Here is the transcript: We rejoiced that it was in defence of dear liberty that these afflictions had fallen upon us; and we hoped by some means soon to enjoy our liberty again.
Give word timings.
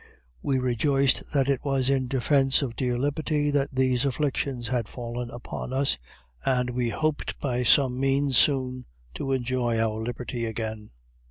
We 0.41 0.57
rejoiced 0.57 1.31
that 1.31 1.47
it 1.47 1.63
was 1.63 1.87
in 1.87 2.07
defence 2.07 2.63
of 2.63 2.75
dear 2.75 2.97
liberty 2.97 3.51
that 3.51 3.69
these 3.71 4.03
afflictions 4.03 4.69
had 4.69 4.87
fallen 4.87 5.29
upon 5.29 5.73
us; 5.73 5.95
and 6.43 6.71
we 6.71 6.89
hoped 6.89 7.39
by 7.39 7.61
some 7.61 7.99
means 7.99 8.35
soon 8.35 8.85
to 9.13 9.31
enjoy 9.31 9.77
our 9.79 10.01
liberty 10.01 10.47
again. 10.47 10.89